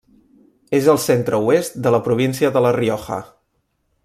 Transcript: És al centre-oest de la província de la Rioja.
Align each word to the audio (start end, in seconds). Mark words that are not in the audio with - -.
És 0.77 0.87
al 0.93 0.97
centre-oest 1.03 1.77
de 1.87 1.93
la 1.97 2.01
província 2.09 2.53
de 2.57 2.65
la 2.69 2.73
Rioja. 2.79 3.23